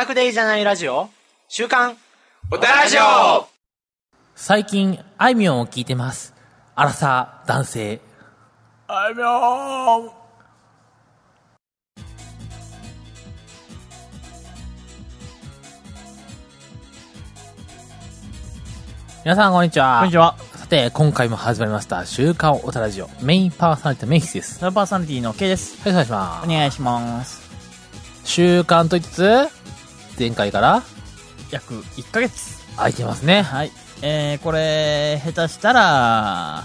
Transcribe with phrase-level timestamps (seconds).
[0.00, 1.10] オタクでいいじゃないラジオ
[1.46, 1.94] 週刊
[2.50, 3.46] おたラジオ
[4.34, 6.34] 最近、あいみょんを聞いてます。
[6.74, 8.00] アラサー、男性。
[8.88, 10.10] あいみょん
[19.22, 19.98] 皆さん、こんにちは。
[19.98, 20.34] こんにちは。
[20.56, 23.10] さて、今回も始まりました、週刊オタラジオ。
[23.20, 24.60] メインパーソナリティのメイヒスです。
[24.60, 25.76] パーソナリティの K です。
[25.86, 26.46] はい、お願いします。
[26.46, 27.50] お願いします。
[28.24, 29.59] 週刊と言いつつ、
[30.20, 30.82] 前回から？
[31.50, 32.60] 約1ヶ月。
[32.76, 33.40] 空いてますね。
[33.40, 33.72] はい。
[34.02, 36.64] えー、これ、下手したら、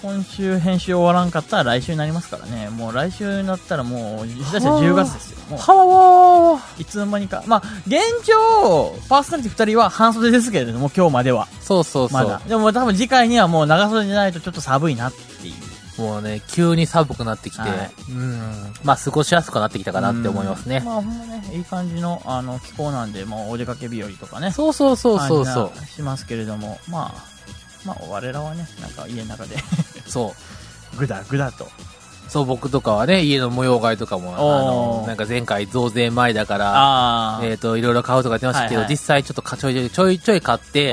[0.00, 2.70] 今週編集終わらんかったら来週になりますからね。
[2.70, 5.38] もう来週になったらもう、下手したら10月ですよ。
[5.50, 7.44] もう、いつの間にか。
[7.46, 11.48] まあ、現状、パーソナリティ2人は半袖ですけれども、今日までは。
[11.60, 12.22] そうそうそう。
[12.22, 12.40] まだ。
[12.48, 15.54] でも多分次回にはもう長袖じゃないとちょっと寒いなっていう。
[15.98, 18.74] もうね、急に寒くなってきて、はいうん。
[18.82, 20.80] まあ、過ごしやすくなってきたかなって思いますね。
[20.80, 24.50] まあ、ほんまね、いい感じの、あの、気候なんで、もうお出かけ日和とかね。
[24.50, 27.34] そうそうそうそうそうしますけれども、まあ、
[27.86, 29.56] まあ、我らはね、なんか家の中で、
[30.06, 30.34] そ
[30.94, 30.96] う。
[30.98, 31.68] ぐだぐだと。
[32.28, 36.72] そう、僕とかはね、家の模様替えとかも、あの、なんか前回増税前だから、
[37.36, 38.92] あえっ、と、いろいろ買うとか言ってましたけど、はいはい。
[38.92, 40.86] 実際ちょっとかちょいちょいちょいちょい買って、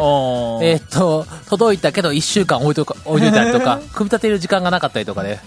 [0.61, 5.41] えっ、と、届いたけど一週間置いとか、置いといたりとか、 組み立てる時間がなかったりとかね、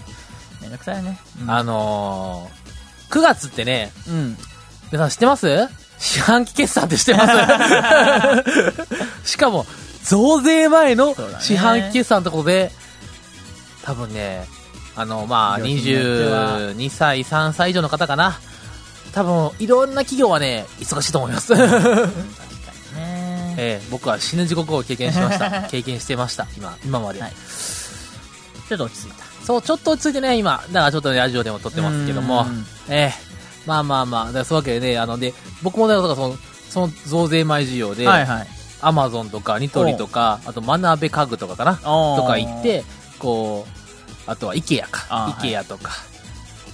[0.61, 1.19] めんどくさいよね。
[1.41, 1.51] うん。
[1.51, 4.37] あのー、9月ってね、うん。
[4.91, 5.69] 皆さん知ってます？
[5.97, 7.25] 四半期決算って知ってま
[9.23, 9.31] す？
[9.31, 9.65] しかも、
[10.03, 12.71] 増税前の四半期決算ってことで、
[13.83, 14.45] 多分ね、
[14.95, 18.39] あの、まあ、業種によっては22歳、3歳以上の方かな。
[19.13, 21.53] 多分、いろんな企業はね、忙しいと思います。
[23.57, 25.63] ええ僕は死ぬ地獄を経験しました。
[25.71, 27.21] 経験してました、今、今まで。
[27.21, 27.33] はい
[28.67, 29.23] ちょっと落ち着いた。
[29.45, 30.63] そう、ちょっと落ち着いてね、今。
[30.71, 32.65] だからちょっとね、ラジオでも撮ってますけどもうん。
[32.89, 33.25] ええ
[33.65, 36.37] まあまあまあ、だからそういうわけでね、あので、僕もね、だからその、
[36.69, 38.47] その増税前需要で、はいはい。
[38.81, 42.83] アマゾンとかニトリとか、あとマナベ家具とかかなとか行って、
[43.19, 43.84] こう、
[44.27, 45.37] あとはイケアかあ。
[45.39, 45.91] ーイケアとか、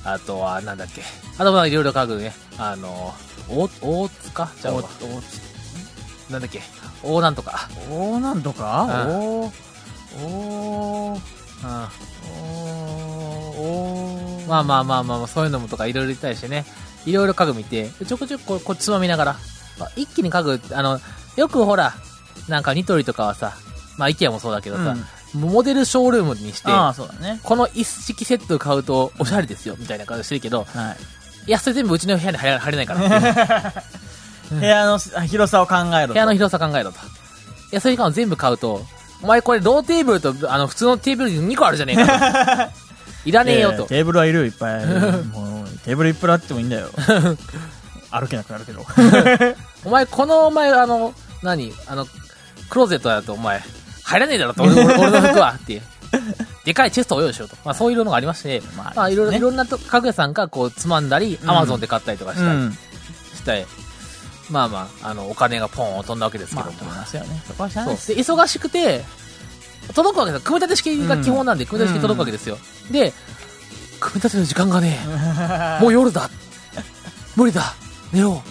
[0.04, 1.02] あとはなんだっけ。
[1.38, 2.34] あとはいろいろ家具ね。
[2.58, 3.14] あの、
[3.50, 4.52] 大、大塚？
[4.62, 4.82] じゃあ、お
[6.32, 6.62] なんだっけ？
[7.04, 7.68] 大なんとか。
[7.90, 9.06] おおなんとか？
[9.08, 9.52] うんおー
[10.24, 11.22] おー
[11.64, 11.88] うん
[13.58, 16.66] おーまあまあまあまあまあ、そういうのもとかいろいろ言ったりしてね。
[17.06, 19.36] いろいろ家具見て、ちょこちょここうつまみながら、
[19.80, 21.00] まあ一気に家具、あの、
[21.36, 21.94] よくほら、
[22.48, 23.54] なんかニトリとかはさ、
[23.98, 24.96] まあイケアもそうだけどさ、
[25.34, 27.40] モデルショールームにして、ああ、そうだね。
[27.44, 30.96] この一式セットを買うとおしゃれですよ、みたいな感じしてるけど、は
[31.46, 31.50] い。
[31.50, 33.74] いや、それ全部うちの部屋に入れないから
[34.52, 36.14] 部屋の広さを考えろと。
[36.14, 36.98] 部屋の広さ考えろと。
[36.98, 37.02] い
[37.72, 38.86] や、それ以下を全部買うと、
[39.22, 42.72] お前これローテーブルと、あの、普通のテーブルに2個あるじゃねえかと。
[43.24, 43.86] いらねえよと。
[43.86, 44.86] テーブルはいるよいっぱい。
[44.86, 46.90] もうテーブルいっぱいあってもいいんだよ。
[48.10, 48.86] 歩けなくなるけど。
[49.86, 51.14] お前、この、お前、あの、
[51.44, 51.74] 何？
[51.88, 52.06] あの、
[52.70, 53.62] クローゼットだとお前、
[54.12, 55.82] 入らねえだろと、俺俺俺の服は、っていう。
[56.66, 57.56] でかいチェストを用意しようと。
[57.64, 59.38] まあ、そういうのがありまして、まあまあ、いろいろ、ね。
[59.38, 61.50] いろんなと家具屋さんがこう、つまんだり、うん。
[61.50, 62.72] アマゾンで買ったりとかしたりうん。
[62.72, 63.66] して、
[64.50, 66.78] まあまあ、あの、お金がポーン飛んだわけですけまあ、ども。
[66.78, 67.42] と思いますよね。
[67.48, 67.86] そこはしない。
[67.88, 69.04] で忙しくて、
[69.94, 72.58] 届くわけです組み立て式が基本なんで、組み立て式届くわけですよ。
[72.92, 73.14] で、
[74.00, 75.00] 組み立てる時間がね、
[75.82, 76.30] もう夜だ。
[77.36, 77.74] 無理だ。
[78.12, 78.44] 寝よ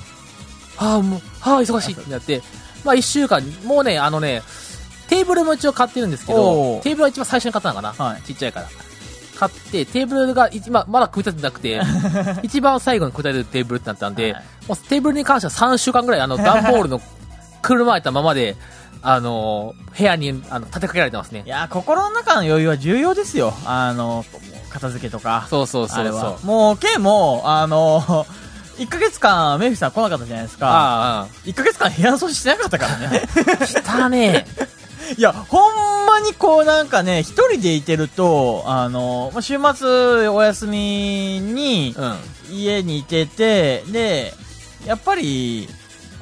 [0.81, 0.85] う。
[0.85, 1.95] はあ、もう、はあ、忙しい。
[1.95, 2.43] ってなって、
[2.85, 4.43] まあ一週間、もうね、あのね、
[5.11, 8.69] テーブルも一応買ってるんですけおど、うテーブルは一番最初に買ったのかな、はいちっちゃいから。
[9.37, 17.01] 買って、テーブルが一、ままだ組み立ててなくて、 一番最後に組み立てるテーブルってなったんで、はいもうテーブルに関しては3週間ぐらい、あの、段ボールの
[17.61, 18.57] 車えたままで、
[19.03, 21.49] あの、部屋に、あの、立てかけられてますねい。
[21.49, 23.53] や、心の中の余裕は重要ですよ。
[23.65, 24.25] あの、
[24.69, 25.47] 片付けとか。
[25.51, 26.39] そうそうそうそうあれは。。
[26.45, 28.01] もう、K も、あの、
[28.79, 30.69] 1ヶ月間、メイフさん来なかったじゃないですか。
[30.69, 33.29] ああ、1ヶ月間部屋の掃除してなかったからね。
[33.67, 34.47] したね。
[35.17, 42.17] いや、ほんまにこうなんかね、一人でいてると、あの、まあ週末お休みにうん。
[42.51, 44.35] 家にいてて、で、
[44.85, 45.69] やっぱり、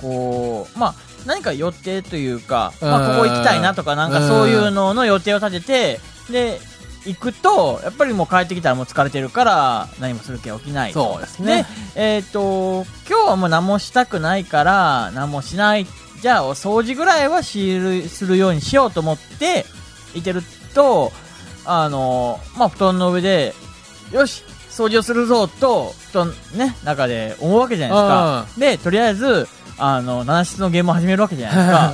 [0.01, 0.95] こう、まあ、
[1.27, 6.61] 何か予定というか、まあ、ここ行きたいなとか、なんかそういうのの予定を立てて、で、
[7.05, 10.93] 行くと、やっぱりもう帰ってきたらもう疲れてるから、何もする気は起きない。
[10.93, 15.87] そうですねで、えっ、と、今日はもう何もしたくないから、何もしない。
[16.21, 19.67] じゃあ、お掃除ぐらいはしるするようにしようと思って、
[20.15, 20.43] いてる
[20.75, 21.13] と、
[21.65, 23.55] あの、まあ、布団の上で、
[24.13, 28.47] よし、掃除をするぞと、布団ね、中で思うわけじゃないですか。
[28.59, 29.49] で、とりあえず、
[29.79, 31.93] あの、7室のゲームを始めるわけじゃないですか。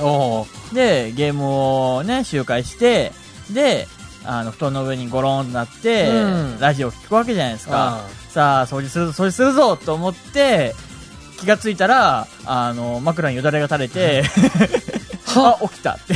[0.73, 3.11] で、ゲームをね、周回して、
[3.51, 3.87] で、
[4.25, 8.01] あの、布団の上にゴロンとなって、うんラジオを聞くわけじゃないですか。
[8.05, 10.75] あさあ、掃除するぞ、掃除するぞと思って、
[11.39, 14.23] 気がついたら、あの、枕によだれが垂れて、
[15.35, 16.15] あ、起きたって。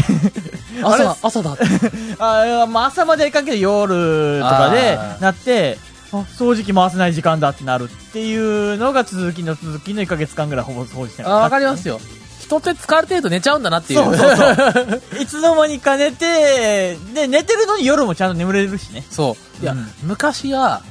[0.81, 1.63] 朝、朝だって。
[2.19, 5.77] あまあ、朝までかけて夜とかでなって、
[6.11, 11.99] あ、掃除機回せない時間だってなるっていうのが続きの続きの1ヶ月間ぐらいほぼ掃除してなあ、わかりますよ。
[12.39, 14.03] 人って疲れてると寝ちゃうんだなっていう。
[14.03, 14.43] そうそうそ
[14.81, 15.01] う。
[15.21, 19.05] いつの間にか寝て、で、寝てるのに夜もちゃんと眠れるしね。
[19.11, 19.63] そう。
[19.63, 20.81] いや、うん昔は、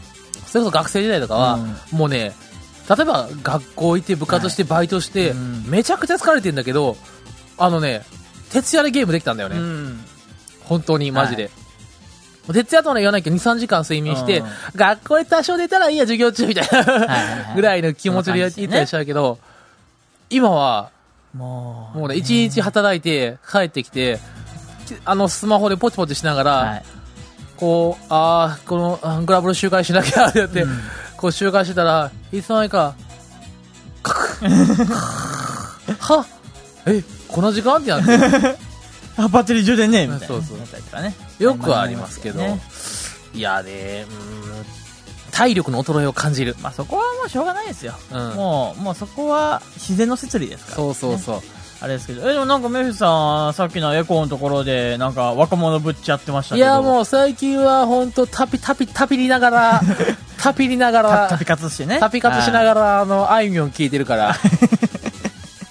[0.46, 1.58] それこそ学生時代とかは、
[1.90, 2.34] もうね、
[2.88, 6.96] 例えば学校行って部活してバイトして、うんめちゃくちゃ疲れてんだけど、
[7.58, 8.02] あのね、
[8.50, 9.58] 徹夜でゲームできたんだよね。
[9.58, 10.00] うん。
[10.64, 11.50] 本当に、マジで。
[12.50, 19.38] 徹夜とは言わないけど、2、3時間睡眠して、うん学校で多少寝たらいいや、授業中みたいな、はいはいぐらいの気持ちでやっていったりしたけど、
[20.30, 20.90] 今は、
[21.34, 24.18] もう、もうね、一日働いて、帰ってきて、
[24.86, 26.84] きあの、スマホでポチポチしながら、はい。
[27.58, 30.80] こう、ああ、この、あグラブル周回しなきゃってやって、うん
[31.18, 32.94] こう周回してたら、いつの間にか、
[34.02, 36.24] カ クは
[36.86, 38.12] え、この時間ってなって、
[39.18, 40.26] あ、バッテリー充電ね、みたいな。
[40.28, 41.14] そうそうね。
[41.40, 42.60] よくはありますけど、ね
[43.34, 44.66] いやね、うーん、
[45.32, 46.56] 体力の衰えを感じる。
[46.62, 47.94] まあそこはもうしょうがないですよ。
[48.12, 48.28] うん。
[48.36, 50.76] もう、もうそこは自然の摂理ですから。
[50.76, 51.42] そうそうそう。
[51.80, 56.66] あれですけど、え、でもなんかメフィスさん、さっきのエコーのところで、なんか若者ぶっちゃってましたけど。
[56.66, 59.82] いや、もう最近は本当タピタピタピりながら、
[60.38, 61.98] タピりながタら、タピカツしてね。
[62.00, 64.34] タピカツしながら、あの、あいみょん聞いてるから。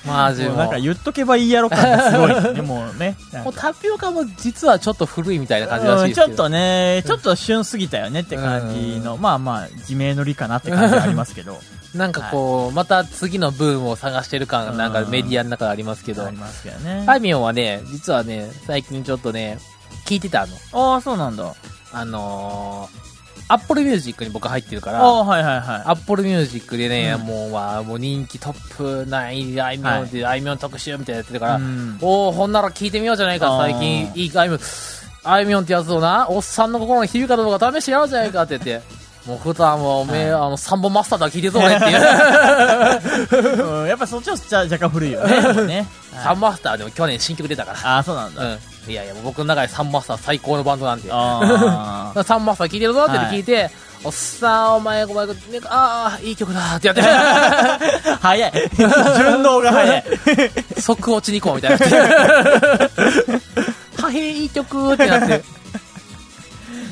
[0.08, 3.18] マジもなんか言っとけばいいやろ感がすごいですね、 もうね。
[3.44, 6.26] もうタピオカも実はちょっと古いみたいな感じらしいですけど。
[6.26, 11.60] うんちょっとね、ちょっと旬すぎたよねって感じの、まあまあ、自明の理かなって感じはありますけど。
[11.94, 17.04] なんかこう、また次のブームを探してる感がなんかうんメディアの中ありますけどあり、ますけどね。
[17.08, 19.58] あいみょんはね、実はね、最近ちょっとね、
[20.06, 20.56] 聞いてたの。
[20.94, 21.54] ああ、そうなんだ。
[21.92, 23.17] あのー、
[23.50, 25.82] アップルミュージックに僕入ってるから、はいはいはい。
[25.86, 29.16] アップルミュージックでね、うんもう、まあ、もう人気トップ9、
[29.64, 34.62] あいみょんで、あいみょん特集みたいなやってるから、うんおおほんなら聞いてみようじゃないか、最近、いいあいみょん、
[35.24, 38.98] あいみょんってやつをな、おっさんの心に響くかどうか試してやろうじゃないかって言って、
[39.28, 43.66] もう普段はおめえ、あの、サンボマスターだ聞いてそうねっていう。
[43.82, 45.42] うんやっぱそっちは若干古いよね。
[45.68, 45.88] ね
[46.24, 47.96] サンマスターでも去年新曲出たから。
[47.96, 48.42] ああ、そうなんだ。
[48.42, 48.60] うん。
[48.88, 51.10] いやいや、僕の中でサンマスター最高のバンドなんで。
[52.24, 53.70] サンマスター聞いてるぞって聞いて、
[54.04, 55.34] おっさん、お前、お前、ね、
[55.66, 57.02] ああ、いい曲だってやって、
[58.22, 58.52] 早い。
[58.78, 60.04] 順応が早い。
[60.80, 61.98] 即落ちに行こうみたいにな。
[64.02, 65.44] はへいい曲ってなって。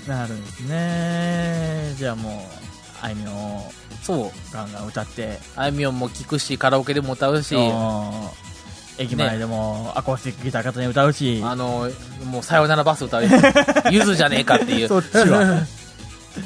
[0.08, 1.94] なるんですね。
[1.98, 3.72] じゃあもう、あいみょんを
[4.04, 4.32] そう。
[4.54, 8.45] ガンガン歌って、あいみょんも聴くし、カラオケでも歌うし、うん
[8.98, 11.90] 駅前でもアコースティックギター片手に歌うし、あの、
[12.26, 13.32] もうさよならバス歌うし、
[13.92, 14.88] ゆずじゃねえかっていう。
[14.88, 15.42] そっちは。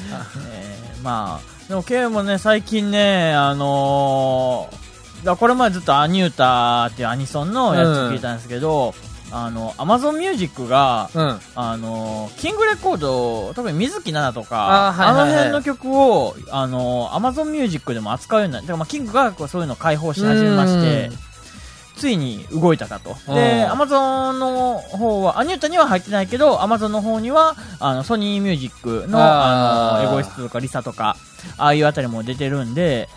[0.52, 4.90] えーまあ、でも、ケイもね、最近ね、あのー
[5.24, 8.94] だこれまでずっとアニュータっていうアニソンのやつ聞いたんですけど、
[9.32, 11.40] あの、アマゾンミュージックが、うん。
[11.54, 21.18] あの、キングレコード、特に水木奈々とか、あーはいはいはいあの辺の曲を、あの、アマゾンミュージックでも扱うようになって、まあ、キングがこうそういうのを開放し始めましてうん、
[22.00, 23.14] ついに動いたかと。
[23.28, 31.16] うんで、アマゾンの方は、アニュータには入ってないけど、アマゾンの方には、あの、ソニーミュージックの、あの、エゴイストとかリサとか、
[31.58, 33.10] ああいうあたりも出てるんで、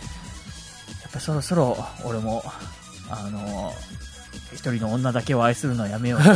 [1.02, 2.44] やっぱそろそろ、俺も、
[3.10, 3.72] あの、
[4.52, 6.20] 一人の女だけを愛するのはやめよう。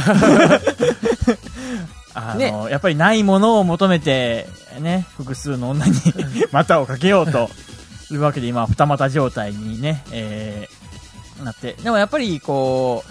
[2.16, 4.48] あの、ねやっぱりないものを求めて、
[4.80, 5.94] ね、複数の女に
[6.52, 7.50] 股をかけようと、
[8.10, 10.77] いうわけで今、二股状態にね、えー、
[11.48, 11.74] なって。
[11.74, 13.04] でもやっぱり、こ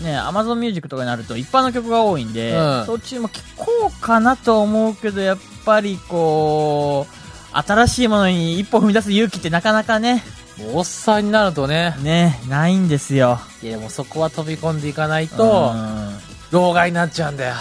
[0.00, 3.66] う、ね、アマゾンミュージックとかになると一般の曲が多いんで、うんそっちも聴こ
[3.96, 10.22] うかなと思うけど、やっぱりこう、新しいものに一歩踏み出す勇気ってなかなかね、
[10.58, 13.40] もうおっさんになるとね、ね、ないんですよ。
[13.62, 17.54] いやもうそこは飛び込んでいかないと、うん老害になっちゃうんだよ。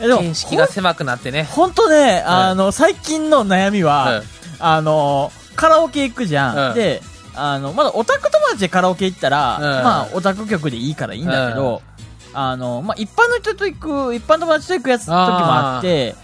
[0.00, 1.44] えでも、見識が狭くなってね。
[1.44, 4.24] ほんとね、あの、最近の悩みは、うん
[4.58, 6.68] あの、カラオケ行くじゃん。
[6.70, 7.00] うんで、
[7.36, 9.62] あの、まだオタク友達でカラオケ行ったら、うん。
[9.84, 11.82] まあ、オタク曲でいいからいいんだけど、
[12.32, 16.14] あの、まあ、一般の人と行く、一般友達と行くやつ、時もあって、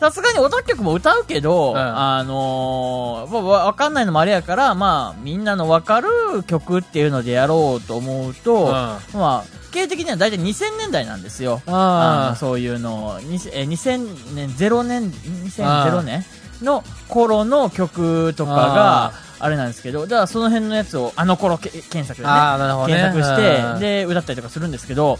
[0.00, 1.78] さすがにオタク曲も歌うけど、うん。
[1.78, 6.08] あのーまあわわかんないのもあれやから、まあ、みんなのわかる
[6.46, 8.68] 曲っていうのでやろうと思うと、うん。
[8.68, 11.62] まあ、経営的には大体2000年代なんですよ。
[11.66, 16.24] あのあそういうのえー2000年、0年、2000年？
[16.64, 25.18] の頃の曲とかが、あれなんですけど、じゃあその辺のやつを、あの頃け検索でね、ね検索して、で、歌ったりとかするんですけど、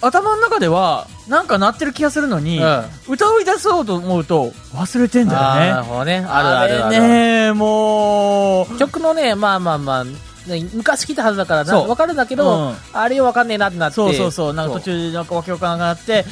[0.00, 5.70] 頭の中では、なんか鳴ってる気がするのに、うん歌い出そうと思うと、忘れてんだよね。
[5.70, 6.24] なるほどね。
[6.28, 6.94] あるあるある。
[6.94, 7.00] れ
[7.48, 13.96] ね、もう、曲のね、まあまあまあ、ね昔聞いたはずだからな、わかるんだけど、うんあれよわかんねえなってなって。
[13.96, 16.24] そうそうそう、なんか途中でなんかわけわからなくなって、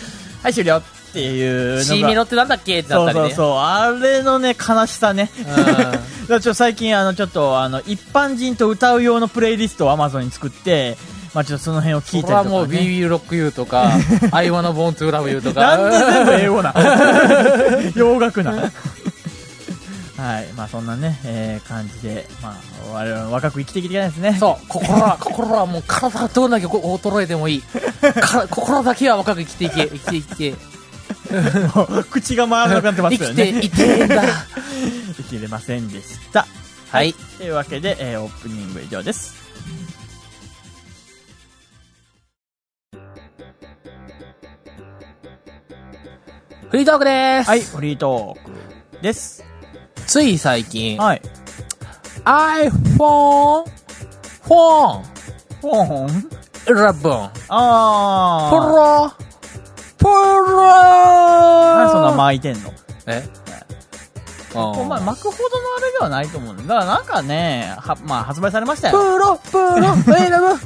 [0.42, 0.83] はい、終了っ
[1.16, 1.82] ていうのが。
[1.82, 3.25] C メロってなんだっけってなったりね。
[3.25, 5.30] そうそうそう、あれのね、悲しさね。
[5.46, 10.96] だからちょっと最近、あの、ちょっと、あの、一般人と歌う用のプレイリストを Amazon に作って、
[11.35, 12.49] まあちょっとその辺を聞いたりとか、ね。
[12.49, 13.90] それはもう BB ロック U とか、
[14.32, 15.76] I wanna born to love you とか。
[15.76, 16.75] なんで全部英語な
[17.94, 18.70] 洋楽な
[20.16, 20.46] はい。
[20.56, 24.37] まあそんなね、えー、感じで、まあ、我々は若く生きていきたいですね。
[24.40, 27.62] そう、心は、心はもう体がどんだけ衰えてもいい。
[27.62, 30.75] か心だけは若く生きていけ、生きていけ。
[32.11, 33.97] 口が回らなくなってますよ生きてね。
[33.97, 34.23] いてんだ。
[35.16, 36.47] 生きれませんでした。
[36.90, 37.14] はい。
[37.38, 39.35] というわけで、えー、オープニング以上です。
[46.71, 47.49] フリートークです。
[47.49, 49.45] はい、フリートークです。
[50.06, 51.23] つい最近、はい。
[52.25, 53.64] iPhone、
[54.42, 55.04] フォン、
[55.61, 56.30] フォン
[56.66, 58.50] 11、あー。
[58.50, 59.12] プロ、
[59.99, 60.12] プロ
[60.62, 62.73] なんでそんな巻いてんの？
[63.07, 63.29] え？
[64.55, 66.62] お前、巻くほどのあれではないと思うんだ。
[66.62, 69.19] だからなんかね、は、まあ発売されましたプよ。
[69.19, 70.61] ロ、プロ、 選ぶ、選ぶ、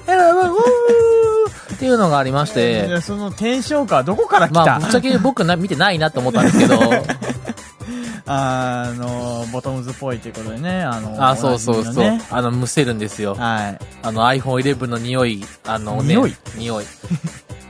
[1.74, 6.78] っていうのがありまして、でそのテンションかどこから来また、あ、ぶっちゃけ僕な見てないなと思ったんですけど、
[8.26, 12.22] あの、ボトムズっぽいということでね、あの、あ、そうそうそうね。
[12.30, 13.34] あの、むせるんですよ。
[13.34, 13.78] はい。
[14.04, 16.36] あの iPhone 11の匂い、あのね、匂い？
[16.54, 16.84] 匂い。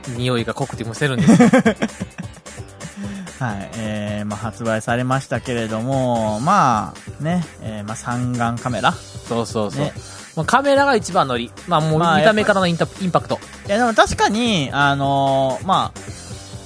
[0.09, 1.49] 匂いが濃くてむせるんですよ。
[3.39, 3.69] はい。
[3.75, 8.93] えー、まあ発売されましたけれども、まあ、ね、えー、まあ三眼カメラ？
[8.93, 9.85] そうそうそう。
[9.85, 9.93] ね
[10.35, 11.51] まあ、カメラが一番乗り。
[11.67, 13.39] まあもうまあ見た目からのインタインパクト。
[13.67, 15.91] いやでも確かに、あのーま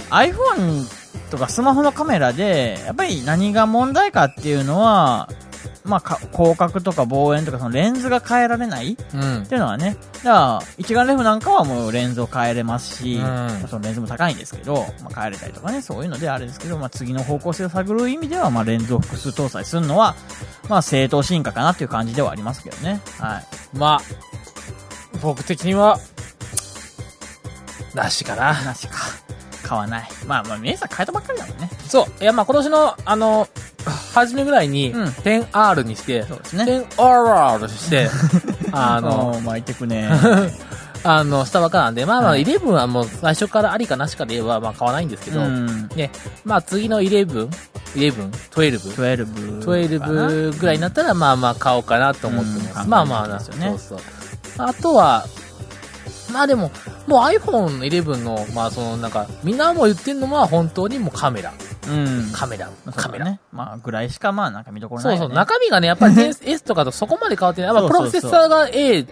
[0.09, 0.85] あ、iPhone
[1.31, 5.29] とかスマホのカメラで、やっぱり何が問題かっていうのは、
[5.85, 9.45] まあ、か広角とか望遠とかそのレンズが変えられないっうん。
[9.45, 20.15] ていうのはね、だから一眼レフなんかはもうレンズを変えれますし、うんまあそのレンズも高いんですけど、まあ、変えれたりとかね、そういうのであれですけど、まあ、次の方向性を探る意味では、まあ、レンズを複数搭載するのは、
[20.69, 23.01] まあ、正当進化かなっていう感じではありますけどね。
[23.19, 23.77] はい。
[23.77, 24.01] まあ、
[25.21, 25.99] 僕的には、
[27.93, 28.61] なしかな。
[28.63, 28.97] なしか。
[29.63, 30.07] 買わない。
[30.27, 31.69] まあまあ、皆さん変えたばっかりだもんね。
[31.87, 32.23] そう。
[32.23, 33.47] いや、まあ今年の、あの、
[34.13, 36.63] 初めぐらいに、うん 10R にして、そうですね。
[36.97, 38.09] 10R にして、
[38.71, 40.09] あの、巻いてくね。
[41.03, 45.87] あの、したばっかなんで、まあまあ、はい11はもう最初からありかなしかで言えば、まあ買わないんですけど、うん。
[45.95, 46.11] ね、
[46.43, 47.47] まあ次の11、
[47.95, 49.61] 11、12、12。
[49.63, 52.83] 12ぐらいになったら、まあまあ買おうかなと思ってます。
[52.83, 54.67] うんまあまあな、考えてますよねそうそう。
[54.67, 55.25] あとは、
[56.33, 56.71] まあでも、
[57.07, 61.53] もう iPhone11 の、まあそのなんか、みんなも言ってんのは本当にもうカメラ。
[61.87, 62.31] うん。
[62.33, 62.69] カメラ。
[62.95, 63.25] カメラ。
[63.25, 63.39] だね。
[63.51, 65.35] まあ、ぐらいしかまあ、なんか見どころないよ、そうそう、ね。
[65.35, 67.75] 中身がね、やっぱり S とかとそこまで変わってない。
[67.75, 69.05] やっぱプロセッサーが A うん。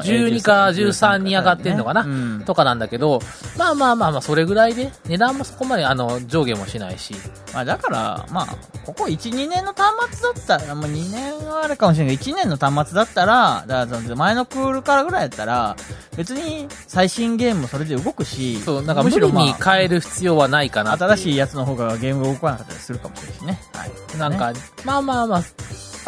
[0.00, 2.02] 12か13に上がってんのかな？
[2.02, 2.42] うん。
[2.44, 3.20] とかなんだけど、
[3.56, 7.14] まあまあまあまあ、それぐらいで、値段もそこまであの、上下もしないし。
[7.54, 8.46] まあ、だから、まあ、
[8.84, 15.76] ここ1、2年の端末だったら、もう2年はあるかもしれないけど、1年の端末だったら、だからその前のクールからぐらいやったら、
[16.14, 23.60] 別に最新ゲームもそれで動くし、そう、なんか無むしろまあ理に変える必要はないかな新しいやつの方がゲームが動かなかったりするかもしれないしね。
[23.72, 24.18] はい。
[24.18, 24.52] なんか、
[24.84, 25.42] まあまあまあ、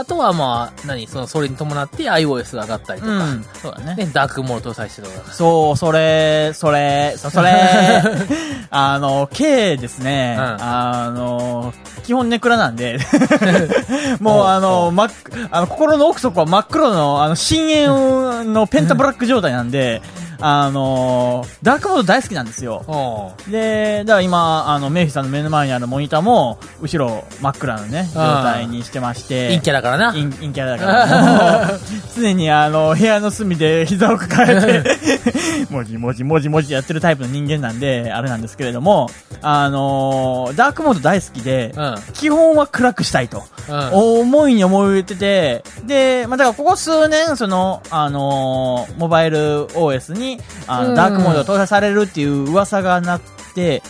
[0.01, 3.45] あとはまあ、何、その、それに伴って iOS が上がったりとか、うん。
[3.55, 4.07] そうだね。
[4.07, 5.33] ね、ダークモード搭載してるとか。
[5.33, 7.53] そう、それ、それ、そそれ、
[8.71, 12.99] あの、K ですね、うんあの、基本ネクラなんで、
[14.21, 15.11] もうあの、真っ
[15.51, 20.01] あの、心の奥底は真っ黒の、あの、深淵のペンタブラック状態なんで、
[20.41, 22.83] あの、ダークモード大好きなんですよ。
[22.89, 29.49] おで、だから今、あの、メイフィさんの目の前にあるモニターも、後ろ真っ暗のね、状態にしてまして。
[29.49, 30.13] 陰キャだからな。
[30.13, 31.71] 陰陰キャラだから、
[32.17, 34.91] 常にあの、部屋の隅で 膝を抱えて、
[35.71, 39.09] もじもじもじもじやってるタイプの人間なんで、あれなんですけれども、
[39.43, 41.95] あのーダークモード大好きで、うん。
[42.15, 43.43] 基本は暗くしたいと。
[43.69, 43.91] うん。
[44.21, 50.30] 思いに思いてて、で、まあ、だからここ数年、その、あのーモバイル OS に、
[50.67, 53.21] あうんの、ダークモードが搭載されるっていう噂がなっ
[53.55, 53.83] て、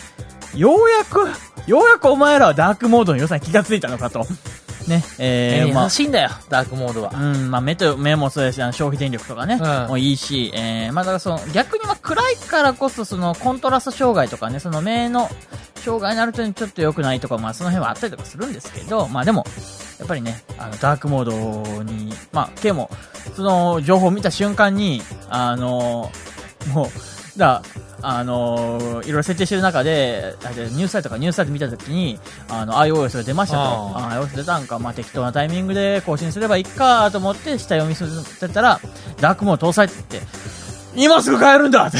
[0.55, 1.27] ようやく、
[1.67, 4.25] ようやくお前らはダークモードの良さに気がついたのかと。
[4.87, 7.11] ね、えー、まあ優、しいんだよ、ダークモードは。
[7.13, 15.29] うん、まあ目と、目もそうですし、消費電力とかね、うんもういいし、えー、まあだからその、逆にまあ暗いからこそ、その、コントラスト障害とかね、その目の
[15.81, 19.45] 障害になるとちょっと良くないとか、まあその辺はあったりとかするんですけど、まあでも、
[19.99, 22.89] やっぱりね、あの、ダークモードに、まあ、K も、
[23.35, 26.11] その、情報を見た瞬間に、あの、
[26.73, 27.61] もう、だ
[28.03, 32.19] あのーいろいろ設定してる中で、ニュースサイトかニュースサイト見たときに、
[32.49, 33.61] あの、iOS が出ましたと。
[33.61, 38.79] ああ iOS 出たんか、まあ、適当なタイミングで更新すればいいかと思って、下読みするってたら、
[39.19, 40.19] ダークモード搭載って、
[40.95, 41.85] 今すぐ変えるんだ。
[41.87, 41.97] っ て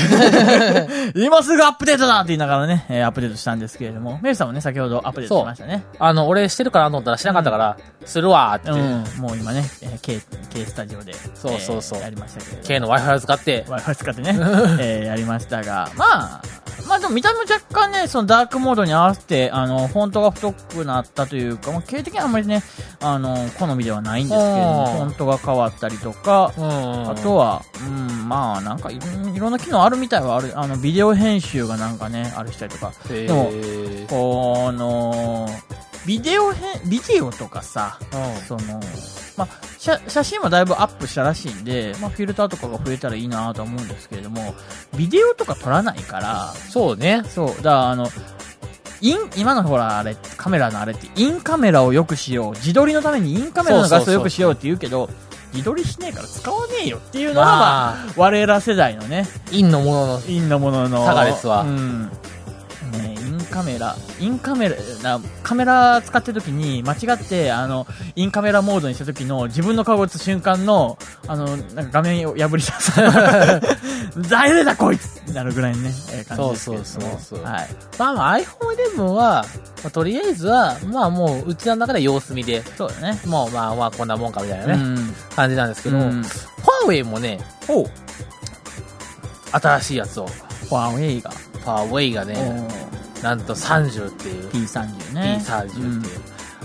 [1.16, 5.84] 今すぐアップデートだって言いながらね、えーアップデートしたんですけれども、メイさんもね、先ほどアップデートしましたね。
[6.00, 8.72] あの、俺してるかなと思ったらしなかったから、するわーって。
[8.72, 10.22] うん、もう今ね、えー K,
[10.54, 12.00] K スタジオで、そうそうそう。
[12.00, 12.58] えーやりましたけれど。
[12.58, 12.64] も。
[12.68, 14.30] K の Wi-Fi を使って、Wi-Fi 使ってね、
[14.80, 16.42] えーやりましたが、まあ、
[16.88, 22.64] まあでも見た目も若干ね、そのダークモードに合わせて、あの、フォントが太くなったというか、まあ、経営的にはあんまりね、
[23.02, 24.98] あの、好みではないんですけれども、うん。
[24.98, 27.10] フォントが変わったりとか、うん。
[27.12, 28.98] あとは、うん、まあなんかい
[29.38, 33.52] ろんな機能あるみたいはある、あの、ビデオ編集がなんかね、あるしたりとか、ででもも、
[34.08, 35.50] この、
[36.06, 38.80] ビデオ編、ビデオとかさ、うんその、
[39.36, 39.48] まあ、
[39.78, 44.56] 写写真もだいぶアップしたらしいんで、まあ、フィルターとかが増えたらいいなとは思うんですけれども、
[44.98, 47.24] ビデオとか撮らないから、そうね。
[47.28, 48.08] そう、だからあの、
[49.02, 52.54] イン、今のほら、あれ、カメラのあれって、インカメラをよくしよう。
[52.54, 55.10] 自撮りのためにインカメラの画質をよくしようって言うけど、
[55.54, 57.58] 自撮りしねえから使わねえよっていうのが、まあ、
[58.06, 61.06] まあ、我ら世代のね、陰のものの、インのものの。
[61.06, 62.10] 差がですわうん。
[62.92, 63.16] ね
[63.52, 73.02] カメラ、インカメラ、なカメラ使ってる時に間違って、あの、インカメラモードにした時の自分の顔を映す瞬間の、あの、なんか画面を破りさせ
[74.30, 76.64] 誰だこいつってなるぐらいのね、えー感じです。
[76.66, 77.68] そうそうそうそうはい。
[78.00, 79.46] まあまあ iPhone11 は、
[79.84, 83.20] まあ、とりあえずは、まあもう、うちの中で様子見で、そうだね。
[83.26, 85.14] もうまあまあこんなもんかみたいなね、うん。
[85.36, 87.40] 感じなんですけど、うんファーウェイもね、
[89.52, 91.32] 新しいやつを、ファーウェイが。
[91.32, 92.68] ファーウェイがね、
[93.22, 95.42] なんと30っていう、P30 ね。
[95.46, 96.22] P30 っていう、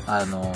[0.07, 0.53] あの、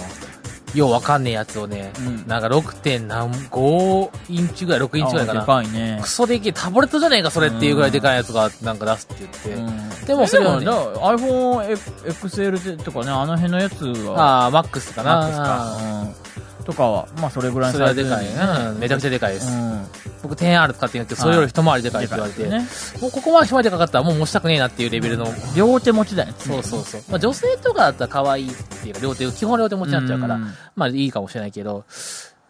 [0.75, 3.07] ようわかんねえやつをね、うんなんか 6.
[3.07, 5.47] 何5インチぐらい、6インチぐらいかあでな。
[5.47, 6.09] かいねク。
[6.09, 9.63] ソでけえ、タブレットじゃねえか、それっていうぐらいでかいやつがなんか出すって言って。
[9.63, 15.17] うんでもそれはねでもだ iPhone XL とかね、あの辺のやつは、ああ、マックスかな。
[15.17, 16.20] マックスか。
[16.61, 18.27] うんとかは、まあそれぐらいそれはでかい。
[18.27, 19.51] うんめちゃくちゃでかいです。
[19.53, 19.87] うん。
[20.23, 22.67] 僕 10R 使ってるんですけど、それより一回りでかいって言われて、ね。
[23.01, 25.27] もうここまで一回りでかかったらもう持ちたくねえなっていうレベルの。
[25.57, 26.35] 両手持ちだよね。
[26.39, 27.03] そうそうそう。
[27.09, 31.85] まあ女性とかだったら可愛いっていうか、両手、基本両手持ちになっちゃうから、うんまあいいかもしれないけど、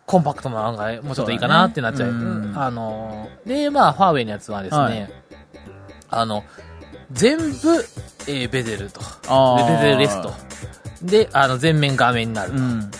[0.06, 2.10] コンパクトななんかもうちょっといいかなってなっちゃう。
[2.10, 5.12] そうだねうんあのー、で、まあ、ファーウェイのやつはですね、はい
[6.10, 6.44] あの、
[7.12, 7.44] 全部、
[8.26, 9.00] えーベゼルと。
[9.00, 10.32] ベゼルレスと。
[11.02, 12.58] で、あの、全面画面になると。
[12.58, 12.90] うん。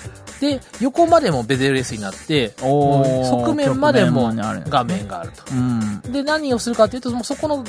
[0.40, 4.32] で、横までもベゼルレスになって、側面までも
[4.68, 5.42] 画面があると。
[5.52, 6.00] うん。
[6.12, 7.64] で、何をするかというと、そこの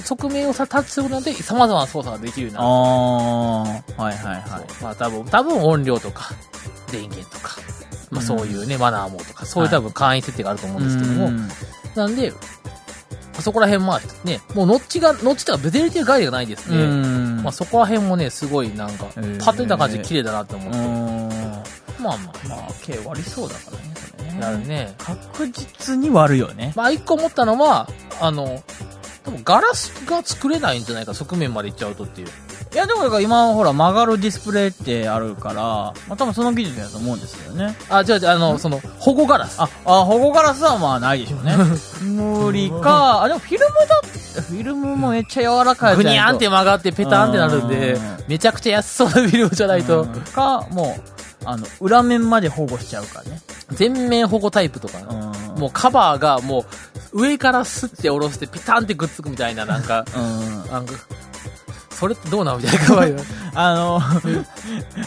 [0.00, 3.84] 側面をさタッチすることで、様々な操作ができるようにあなる。
[3.98, 4.82] あ、はいはいはい。
[4.82, 6.30] まあ多分、多分音量とか、
[6.90, 7.56] 電源とか、
[8.10, 11.48] まあそういうね、マナーもとか、そういう多分簡易設定があると思うんですけども、うん
[11.94, 12.32] なんで、
[13.40, 16.82] そこら辺まあね、もうノッチが、ノッチとかベゼリティ概念がないですね。
[16.82, 17.42] うん。
[17.42, 20.78] まあそこら辺もね、すごいなんか、パッと見た感じで綺麗だなって思って。
[20.78, 21.23] うん。
[22.04, 24.40] まあままあ、毛割りそうだからね、それあ、ね。
[24.40, 24.94] なるね。
[24.98, 26.72] 確実に割るよね。
[26.76, 27.88] まあ一個思ったのは、
[28.20, 28.62] あの、
[29.24, 32.28] でもガラスが作れないんじゃないか、側面まで行っちゃうとっていう。
[32.28, 37.76] いや、でも今、ほら、曲がるディスプレイってあるから、まあ多分その技術だと思うんですけどね。
[37.88, 39.60] あ、じゃあ、じゃあ、あの、その、保護ガラス。
[39.60, 41.56] あ、あ、保護ガラスはまあないでしょうね。
[42.02, 44.00] 無理か、あ、でもフィルムだ
[44.42, 51.13] フィルムもめっちゃ柔らかいグじゃないとニャンって曲がってペタンってなるんでうん、めちゃくちゃ安そうなフィルムじゃないとうん、か、もう、
[51.44, 53.40] あの、裏面まで保護しちゃうからね。
[53.70, 55.60] 全面保護タイプとか、うん。
[55.60, 56.64] もうカバーがも
[57.12, 60.70] う、上からスッて下ろしてピタンってくっつくみたいな、なんか、うん。
[60.70, 60.94] なんか、
[61.94, 63.22] それってどうなのみたいな可愛いな
[63.54, 64.00] あの、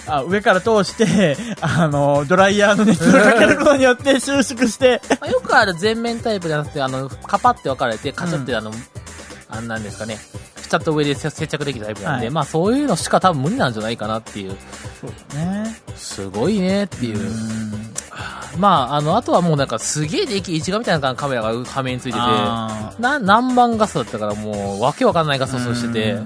[0.08, 8.72] あ上から通して、あの、ドライヤーの熱をかけることによって収縮して、まあよくある全面タイプじゃなくて、あの、カパって分かれて、カチャってあの、
[9.50, 10.18] あんなんですかね、
[10.68, 12.34] ピタッと上で接着できるタイプなんで、はい。
[12.34, 14.56] まあそういうのしか多分無理なんじゃないかなっていう、
[15.02, 15.76] そうだね。
[15.96, 17.20] すごいねっていう。
[17.20, 17.94] うん。
[18.60, 26.26] まあ、あの、あとはもうなんかすげえでき一画みたいなカメラがはめについてて、あな、何番画素だったからもう、わけわかんない画素数しててうん、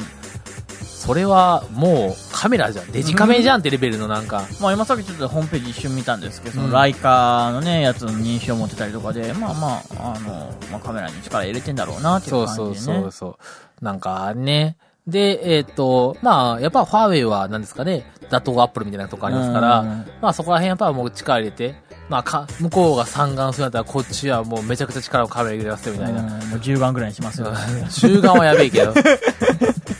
[1.01, 9.67] それはもうカメラじゃん、デジカメじゃんってレベルのなんか、まあ今さっきちょっとホームページ一瞬見たんですけど、そうんのライカのね、やつの認証を持ってたりとかで、まあま
[9.99, 12.75] あ、あの、まあカメラに力入れてんだろうなっていうそう感じでね。
[12.75, 13.39] そうそうそ
[13.81, 13.83] う。
[13.83, 14.77] なんかね。
[15.07, 19.87] で、えっ、と、まあ、やっぱファーウェイは何ですかね、打倒アップルみたいなとこありますから、うん
[20.21, 21.73] まあそこら辺やっぱもう力入れて、
[22.07, 26.21] まあか、向こうが三眼するんだったらこっちはもうめちゃくちゃ力をカメラ入れらせてみたいな。
[26.21, 27.51] うんもう10番ぐらいにしますよ。
[27.89, 28.93] 集眼はやべえけど。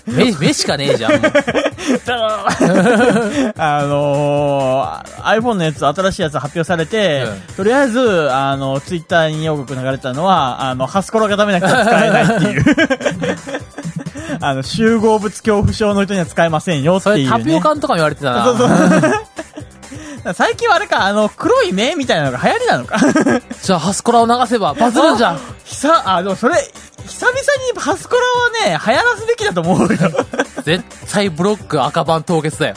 [0.07, 1.11] 目、目しかねえじゃん。
[3.57, 12.65] あのー、iPhone のやつ、新しいやつ発表されて、うとりあえず、あの、ツイッターに予告流れたのは、あの、ハスコロがダメな人は使えないっていう。
[14.39, 17.29] あの、集合物恐怖症の人には使えませんよっていう、ね。
[17.29, 18.45] タピオカンとかも言われてたな。
[18.45, 18.69] そうそう。
[20.33, 22.97] 最近はあれか、あの、黒い目みたいなのが流行りなのか。
[23.61, 25.39] じゃあ、ハスコラを流せばバズるんじゃん。
[25.65, 26.55] 久、あ、でもそれ、
[27.07, 28.21] 久々にハスコラ
[28.67, 29.87] をね、流行らすべきだと思うよ。
[30.63, 32.75] 絶対ブロック赤番凍結だよ。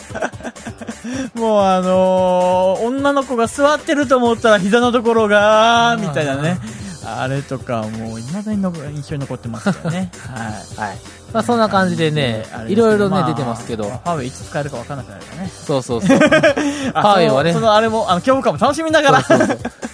[1.35, 6.59] もうあのー、女の子が座ってると思ったら膝のところが、みたいなね。
[7.07, 10.11] あれとか、もう未だにの印象に残ってますよね。
[10.27, 10.89] はい。
[10.89, 10.99] はい。
[11.33, 13.85] まあそんな感じでねいろいろね、まあ出てますけど。
[13.85, 15.51] ファーウェイいつ使えるか分からなくなるからね。
[15.53, 16.19] そうそうそう。
[16.19, 19.25] ファーウェイはねそのあれも、あの、恐怖感も楽しみながら。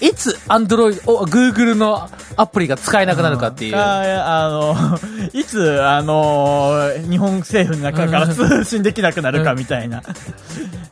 [0.00, 3.72] いつ、アンドロイド、お、グーグルのアプリが使えなくなるかっていう。
[3.72, 4.76] かあの、
[5.32, 10.02] いつ、あの、日本政府の中から通信できなくなるかみたいな、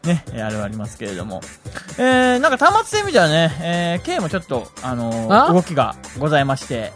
[0.05, 1.41] ね、あれはありますけれども。
[1.99, 5.53] えー、なんか端末で見たらね、えー、K もちょっと、あのあ？
[5.53, 6.93] 動きがございまして、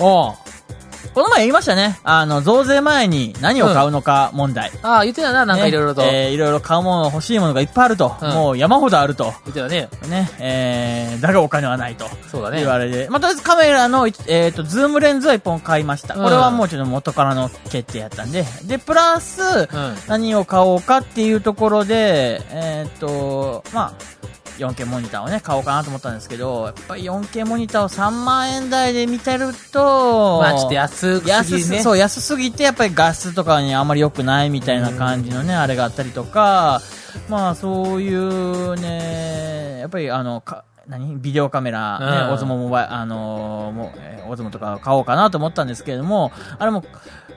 [1.14, 4.70] この前言いましたね、あの、増税前に何を買うのか問題。
[4.82, 6.00] ああ、言ってたな、なんかいろいろと。
[6.00, 8.16] ねえーいろいろ買うもの、欲しいものがいっぱいあると。
[8.20, 9.34] うんもう山ほどあると。
[9.44, 9.88] 言ってたね。
[10.08, 12.06] ね、えー、だがお金はないと。
[12.30, 12.68] そうだね言。
[12.68, 13.08] われて。
[13.10, 16.14] まあ、とりあえずカメラの、いえっ、と、ズームレンズは一本買いました。
[16.14, 18.44] うんこれはもうちょっと元からの決定やったんで。
[18.64, 19.68] で、プラス、うん。
[20.06, 24.22] 何を買おうかっていうところで、えっ、と、まあ、
[24.58, 31.78] 4K モニターをね、買おうかなと思ったんですけど、やっぱり 4K モニターを3万円台で見てると、まあちょっと安す安ぎね。
[31.78, 36.80] すそう安すぎてやっぱり画質とかにあんまり良くないみたいな感じのね、あれがあったりとか
[37.28, 41.20] まあそういうねやっぱりあのか何？
[41.20, 46.84] ビデオカメラ、ねうんオズモモバイあのもえーオズモとか買おうかなと思ったんですけれどもあれも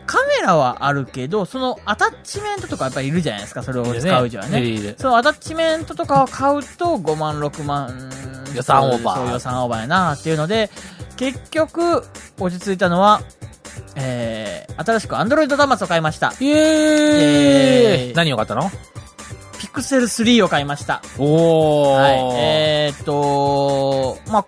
[0.05, 8.11] カメラはあるけどそのアタッチメントとかやっぱりいるじゃないですかそれを使うじゃんねいるいるそのアタッチメントとかを買うと5万6万
[8.55, 10.69] 予算オーバーそう予算オーバーやなっていうので
[11.17, 12.03] 結局
[12.39, 13.21] 落ち着いたのは
[13.97, 16.33] えー、新しく Android 端末を買いました。
[16.39, 16.59] イエーイ
[18.09, 18.69] えー何を買ったの
[19.59, 21.01] ？Pixel 3を買いました。
[21.17, 22.01] おー。
[22.01, 22.13] はい。
[22.37, 24.45] えーっと、まあ、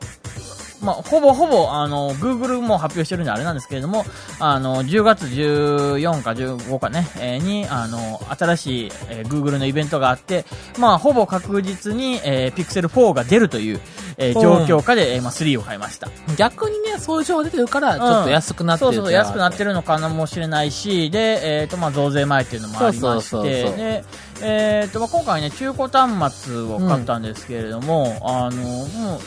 [0.81, 4.05] まあ、ほぼほぼ、あの、Google も発表してるんであれなんですけれども、
[4.39, 10.45] あの、10月14か15かね、えーに、あの、新しい、えー Google のイベントがあって、
[10.79, 13.79] まあ、ほぼ確実に、えー、Pixel 4が出るという、
[14.17, 16.09] えー状況下で、えーまあ、3を買いました。
[16.37, 19.67] 逆にね、そういう情報が出てるから、ちょっと安くなってるそうそう、安くなってる。
[19.67, 24.03] るのかもしれないし、で、えっ、と、まあ、増税前っていうのもありまして、そうそうそうそうで、
[24.41, 29.19] えっ、と、まあ、今回ね、中古端末を買ったんですけれども、あの、もう、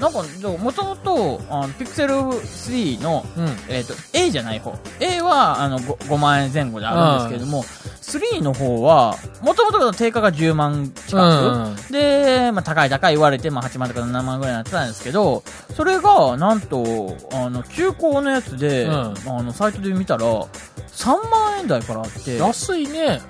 [0.00, 0.22] なんか、
[0.58, 1.40] もともと、
[1.78, 3.48] ピクセル3の、うん。
[3.68, 4.76] えっ、と、A じゃない方。
[5.00, 11.92] A は、あの5、5万円前後であるんですけれども、3の方は、もともとの定価が10万近く、うん。
[11.92, 15.42] で、まあ、高い高い言われて、まあ、8万とか7万ぐらいになってたんですけど、
[15.76, 23.20] それが、なんと、あの、中古のやつで、うんあの、サイトで見たら、3万円台からあって、安いね。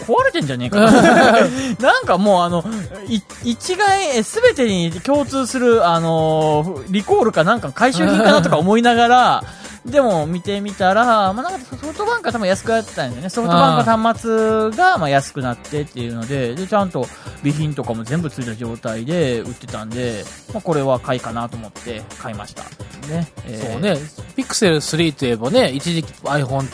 [0.00, 0.90] 壊れてんじゃねえかな。
[1.80, 2.64] なんかもうあの、
[3.08, 9.44] い一概、すべてに共通する、あの、リコールかなんか回収品かなとか思いながら、
[9.86, 13.30] でも見てみたら、まあ、なんかソフトバンクは多分安くやってたんですよね。
[13.30, 17.06] ソフトバンクの端末がまあ安くなってっていうので、で、ちゃんと
[17.38, 22.62] 備品とかも全部ついた状態で売ってたんで、まあ、これは買いかなと思って買いました。
[23.08, 23.32] ね。
[23.46, 23.96] えーそうね。
[24.36, 26.68] ピクセル3といえばね、一時期 iPhone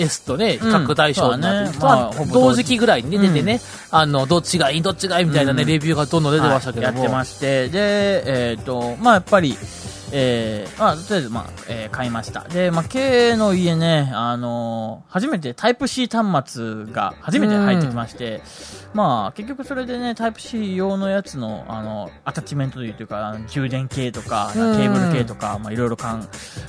[0.00, 3.60] XS とね、比較対象になって、うんま同時期ぐらいにね、出てね、
[3.90, 5.68] あの、どっちがいい、どっちがいいみたいなね、うん。
[5.68, 6.92] レビューがどんどん出てましたけども。
[6.92, 9.56] はいやってまして、で、えっ、と、まあやっぱり、
[10.12, 12.42] えー、まあ、とりあえず、まあ、えー買いました。
[12.48, 18.42] で、まあ、K の家ね、あのー初めてタイプ C 端末が初めて入ってきまして、
[18.94, 26.20] まあ、結局それでね、タイプ C 用のやつの、あの、アタッチメントというか、充電系とか、ケうんーブル系とか、まあ、いろいろ買う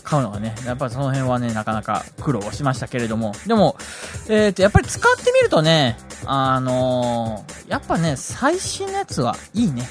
[0.03, 3.75] 買うのがね、やっぱりその辺はね、なかなか苦労しましたけれども、でも、
[4.29, 9.87] えっ、と、やっぱり使ってみるとね、あのーやっぱね、最新のやつはいいね。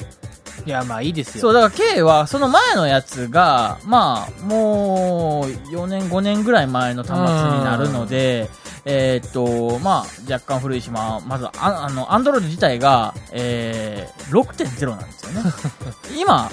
[0.67, 1.43] いや、まあいいですよ。
[1.43, 8.49] そう、だから K は、その前のやつが、まあ、もう、4年、5年ぐらい前の端末になるので、
[8.85, 15.53] えーっと、まあ、若干古いし、まあ、まず、ああの、アンドロイド自体が、えー、6.0なんですよね。
[16.19, 16.51] 今、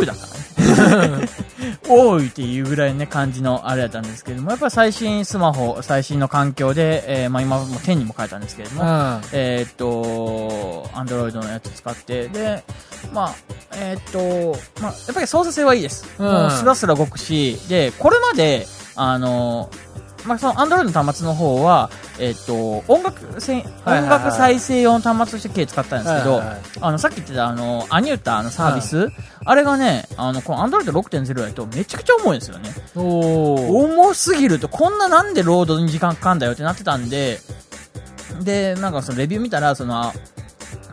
[0.00, 0.18] 9だか
[0.96, 1.28] らね。
[1.88, 8.88] 多いっていうぐらいね、感じのあれだったんですけども、やっぱり最新スマホ、最新の環境で、えー、まあ今もう10にも変えたんですけれども、うん。
[9.32, 12.62] えーっと、アンドロイドのやつ使って、で、
[13.12, 13.34] まあ、
[13.74, 16.06] えーっと、まあ、やっぱり操作性はいいです。
[16.18, 19.70] うんもうスラスラ動くし、で、これまで、あの、
[20.26, 26.60] まあ、その Android の端末の方は、えっ、と、音楽せ音楽再生用の端末として K 使ったんですけど、はいはいはい。
[26.80, 29.08] あの、さっき言ってたあの、アニュータのサービス、
[29.44, 32.70] あれがね、あの、この Android 6.0だとめちゃくちゃ重いんですよね。
[32.94, 37.40] 重すぎると、こんななんでロードに時間かかんだよってなってたんで、
[38.42, 40.12] で、なんかそのレビュー見たら、その、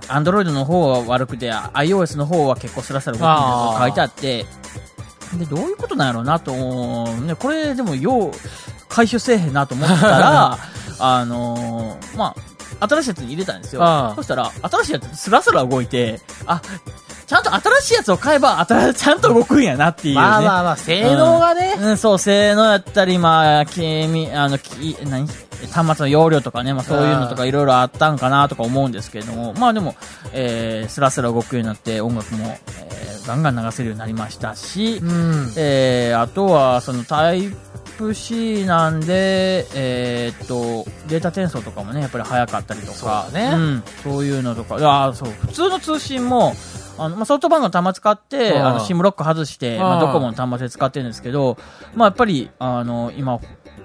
[0.08, 4.46] アンドロイドの方は悪くて、iOS の方は結構スラスラ動くみたいなのが書いてあって、
[5.38, 8.32] で、どういうことなんやろうなと思う、ね、これでもよう
[8.90, 10.58] 回収せえへんなと思ったら、
[11.00, 12.36] あのーま
[12.80, 14.14] あ、新しいやつに入れたんですよ。
[14.16, 16.62] そしたら、新しいやつスラスラ動いて、あ、
[17.26, 20.22] ちゃんと新しいやつを買えば、新ちゃんと動くんやなっていうね。
[20.22, 25.28] まあまあまあ、性能がね、うん、そう、性能やったり、まあ、君、あの、き、何？
[25.68, 29.96] 端末の容量とかね、まあそういうのとかいろいろあったんかなとか思うんですけれども、まあでも、
[30.34, 35.54] えー、スラスラ動くようになって音楽も、えー、ガンガン流せるようになりましたし、うん。
[35.58, 37.50] えー、あとは、そのタイ
[38.00, 43.56] プ C なんで、えーっと、データ転送とかもね、やっぱり早かったりとか、そうだね。
[43.58, 46.54] ん、そういうのとか、いやそう、普通の通信も、
[46.98, 48.66] あの、まあ、ソフトバンクの端末使って、うん。
[48.66, 50.00] あの、シムロック外して、まあ、うん。
[50.00, 51.58] ドコモの端末で使ってるんですけど、
[51.94, 53.40] まあ、やっぱり、あの、今、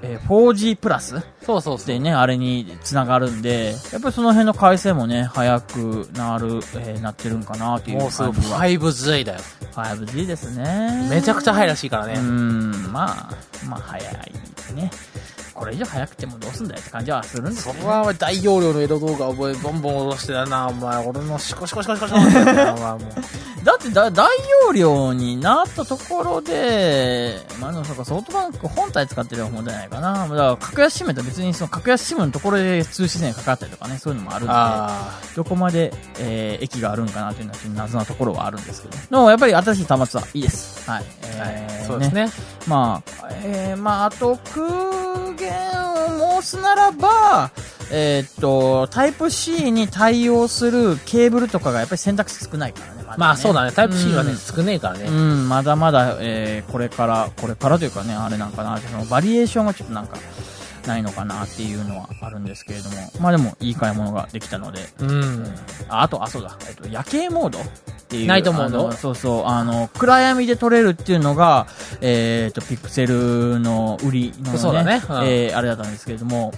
[0.06, 1.86] えー 4G プラスそうそうそう。
[1.86, 8.58] でね、あれに繋がるんで、やっぱりその辺の回線もね、早くなる、えーなってるんかなっていうもうすぐ感じは。
[8.60, 9.40] 5G だよ。
[9.72, 11.06] 5G ですね。
[11.10, 12.14] めちゃくちゃ早いらしいからうね。
[12.18, 13.34] ん、まあ、
[13.66, 14.14] まあ、早い
[14.74, 14.90] ね。
[15.54, 21.06] これ以上早くてもどうすんだよって感じはするんですけど、そこはお前大容量のエロ動画覚え、ボンボン下ろしてたな、お前。
[21.06, 23.00] 俺のシコシコシコシコシコってやつだなお前もう
[23.64, 24.29] だってだ大
[24.66, 30.29] 容量になったところで、まあでもそうか、ソフトバンク本体使ってる方じゃないかな。
[30.29, 38.96] だから、格安シムと別にその格安シムのところで通信線がかかったりとかね、そういうのもあるんで、あどこまで、えー駅があるんかなというのはちょっと謎なところはあるんですけど。
[38.96, 40.90] でもやっぱり新しい端末はいいです。
[40.90, 41.05] はい。
[41.05, 41.05] あ、
[41.46, 42.29] えーそうですね。
[42.66, 45.53] まあ、えー、まあ、あと、空言
[46.37, 47.50] を申すならば、
[47.90, 53.05] えーっと、タイプ C に対応するケーブルとかがやっぱり選択肢少ないからね。
[53.05, 53.73] だねまあそうだね。
[53.73, 55.05] タイプ C はね、うん少ねえからね。
[55.07, 60.16] うん、まだまだ、えーこれから、これからというかね、あれなんかな、そのバリエーションがちょっとなんか、
[60.87, 65.47] ないのかなっていうのはあるんですけれども、まあでも、いい買い物ができたので、うん。
[65.88, 67.62] ああと、あ、そうだ、えっと、夜景モードっ
[68.09, 68.27] ていう。
[68.27, 68.92] ナイトモード？
[68.92, 71.66] そうそう、あの、暗闇で撮れるっていうのが、
[72.03, 76.53] えっと、ピクセルの売りのね、そうだねうんえーあれだったんですけれども、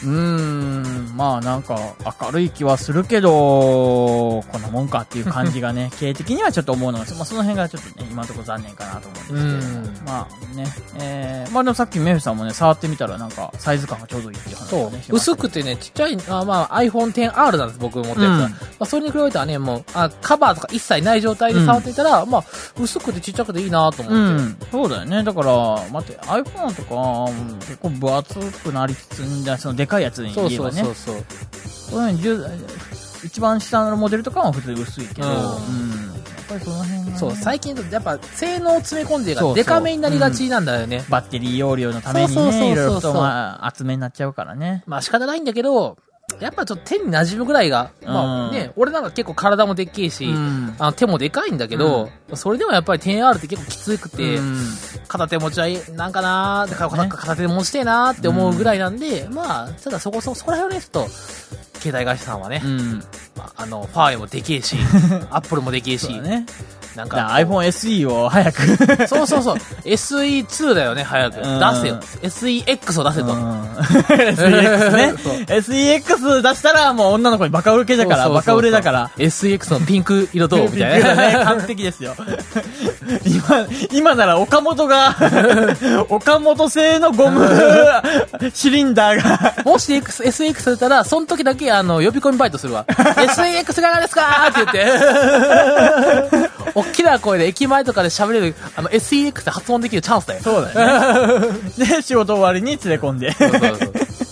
[0.00, 0.77] うーん、
[1.18, 1.76] まあなんか
[2.22, 10.66] 明るい気はするけど、こんなもんかっていう感じがね、 経営的にはちょっと思うのが、まあその辺がちょっとね、今のところ残念かなと思うんですけれどまあね、
[11.00, 14.94] えー、まあでもさっきメフさんもね、触ってみたらなんかサイズ感がちょうどいいっていう話そうをね、し。
[14.94, 18.28] ました薄くてね、ちっちゃい、あまあ iPhone XR なんです、僕持ったやつは。
[18.28, 22.44] うんまあ、それに比べたらね、もう、あ、カバーとか一切ない状態で触っていたら、まあ、
[22.80, 24.14] 薄くてちっちゃくていいなと思って。
[24.14, 25.24] うん、そうだよね。
[25.24, 25.52] だから、
[25.90, 30.82] 待って、iPhone とか、うん結構分厚くなりつつそのでかいやつにそう言えばね。
[30.82, 31.07] そうそうそう。
[31.07, 31.22] そういう
[31.90, 32.88] ふうに10
[33.24, 35.38] 一番下のモデルとかは普通に薄いけど、ううんん。
[35.38, 41.04] やっぱりその辺そう、最近、やっぱ、性能を詰め込んでるから、デカめになりがちなんだよね。
[41.08, 44.84] バッテリー容量のためにね、そうそうそうそういろいろと、まあ、厚めになっちゃうからね。
[44.86, 45.98] まあ仕方ないんだけど、
[46.40, 50.76] やっぱちょっと手に馴染むぐらいが、まあうんね、俺なんか結構体もでっけえし、うん。
[50.78, 54.58] あの手もでかいんだけど、それでもやっぱり 10R って結構きつくて、うん。
[55.08, 61.08] 片手持ちはいい、なんかなーって、片ね片手で持ちてえなーって思うぐらいなんで、まあ、ただそこそ、そこら辺はね、ちょっと、
[61.78, 63.02] 携帯会社さんはね、うん。
[63.36, 64.76] まああの、ファーウェイもでけえし、
[65.30, 66.46] アップルもでけえし、ね。
[66.96, 69.06] なんだか iPhone SE を早く。
[69.08, 71.34] そうそうそう、SE2 だよね、早く。
[71.36, 72.00] 出うんせよ。
[72.22, 73.26] SEX を出せと。
[73.26, 75.12] うん SEX ね。
[75.46, 79.10] SEX 出したらもう女の子にバカ売けだから、バカ売れだから。
[79.16, 80.68] SEX のピンク色どう？
[80.70, 81.44] みたいビッグだね、な。
[81.44, 82.14] 完璧ですよ。
[83.24, 85.16] 今、今なら岡本が、
[86.08, 87.48] 岡本製のゴム
[88.52, 92.84] シリンダーが、もし X SX されたら、その時だけ、あの、呼び込みバイトするわ。
[93.80, 94.84] かがですかって言って。
[96.78, 100.42] 大きな声で駅前とかで喋れる、あの、SEX って発音できるチャンスだよ。
[100.42, 101.58] そうだよね。
[101.78, 103.32] で、仕事終わりに連れ込んで。
[103.32, 104.27] そうそうそう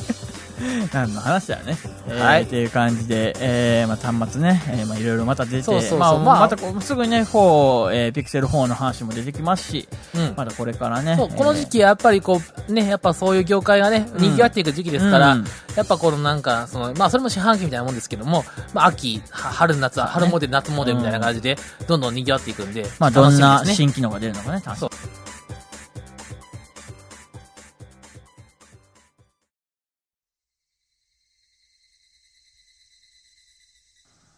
[0.92, 1.76] 何の話だよね。
[2.08, 10.34] えーはいっていう感じで、えー、まあ端末ね、えー、まあいろいろまた出て、そうそうそうまあ、まあまたこうすぐにね、4、えー、ピクセル4の話も出てきますし、うん。
[10.36, 11.16] まだこれからね。
[11.16, 14.22] この時期はやっぱりこう、ね、やっぱそういう業界がね、うん。
[14.22, 15.44] 賑わっていく時期ですから、うん。
[15.76, 25.35] やっぱこのなんか、その、まあそれも四半期みたいなもんですけども、まあ秋、は春夏は、春モデル、夏モデルみたいな感じで、どんどん賑わっていくんで、まあどんな新機能が出るのかね、楽しみ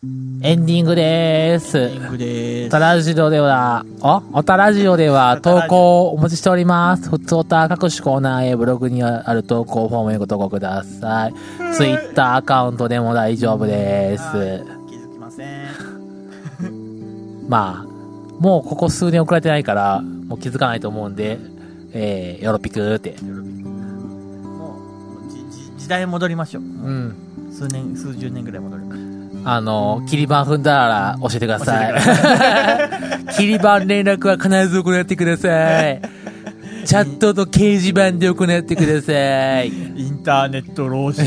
[0.01, 1.77] エンディングでーす。
[1.77, 2.67] エンディングでーす。
[2.69, 4.23] おたラジオでは、お？
[4.33, 7.11] おたラジオでは投稿をお待ちしております。
[7.11, 11.35] ふつおた各種コーナーへブログにある投稿フォームへご投稿ください。
[11.75, 14.23] ツイッターアカウントでも大丈夫です。
[14.89, 15.67] 気づきません。
[17.51, 17.87] まあ、
[18.39, 21.41] もうここ数年遅れてないから、もう気づかないと思うんで、
[21.93, 23.17] えー、よろぴくーって。
[23.21, 26.63] もう、時代戻りましょう。
[26.63, 27.17] うん。
[27.51, 29.18] 数年、数十年ぐらい戻りましょう。
[29.51, 31.95] あの、切り板踏んだら教えてください。
[33.33, 36.03] 切り板連絡は必ず行ってください。
[36.85, 39.69] チャットと掲示板で行ってください。
[39.69, 41.25] インターネット老人。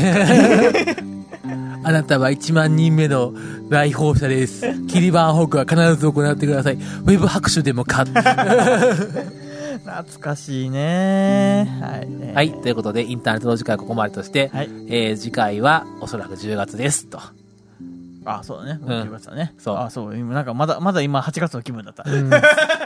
[1.82, 3.34] あなたは1万人目の
[3.68, 4.72] 来訪者です。
[4.86, 6.74] 切り板保護は必ず行ってください。
[6.74, 8.04] ウェブ拍手でもか。
[9.84, 12.52] 懐かしいねはい、ねはい。
[12.52, 17.08] ということで、インターネットの時間はここまでとして、はいえー、次回はおそらく10月です。
[17.08, 17.18] と。
[18.24, 18.80] あ、そうだね。
[18.82, 19.54] うん10月だね。
[19.58, 20.16] そうあ、そう。
[20.16, 22.04] 今、なんかまだ、まだ今8月の気分だった。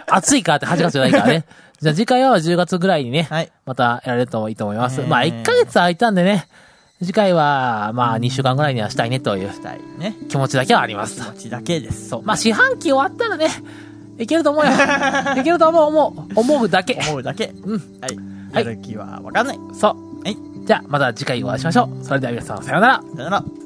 [0.08, 1.44] 暑いからって8月じゃないからね。
[1.80, 3.52] じゃあ次回は10月ぐらいにね、はい。
[3.66, 5.00] またやられるといいと思います。
[5.00, 6.48] えーまあ1ヶ月空いたんでね、
[7.00, 10.14] 次回はまあ2週間ぐらいにはしたいねというしたいね。
[10.28, 11.20] 気持ちだけはあります。
[11.20, 12.08] 気持ちだけです。
[12.08, 12.22] そう。
[12.22, 13.48] まあ四半期終わったらね、
[14.18, 14.70] いけると思うよ。
[15.36, 16.98] いけると思う、思う、思うだけ。
[17.08, 17.52] 思うだけ。
[17.64, 17.82] うん。
[18.00, 18.16] はい。
[18.54, 19.58] はいやる気はわかんない。
[19.74, 20.22] そう。
[20.24, 20.36] はい。
[20.66, 22.04] じゃあまた次回お会いしましょう。
[22.04, 23.02] それでは皆さんさようなら。
[23.14, 23.65] さよなら。